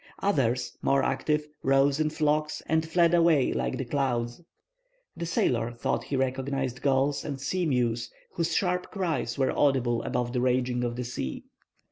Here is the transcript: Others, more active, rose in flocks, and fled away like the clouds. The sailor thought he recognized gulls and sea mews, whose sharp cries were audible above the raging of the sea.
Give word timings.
Others, 0.23 0.79
more 0.81 1.03
active, 1.03 1.47
rose 1.61 1.99
in 1.99 2.09
flocks, 2.09 2.63
and 2.65 2.89
fled 2.89 3.13
away 3.13 3.53
like 3.53 3.77
the 3.77 3.85
clouds. 3.85 4.41
The 5.15 5.27
sailor 5.27 5.71
thought 5.73 6.05
he 6.05 6.15
recognized 6.15 6.81
gulls 6.81 7.23
and 7.23 7.39
sea 7.39 7.67
mews, 7.67 8.09
whose 8.31 8.55
sharp 8.55 8.89
cries 8.89 9.37
were 9.37 9.55
audible 9.55 10.01
above 10.01 10.33
the 10.33 10.41
raging 10.41 10.83
of 10.83 10.95
the 10.95 11.03
sea. 11.05 11.43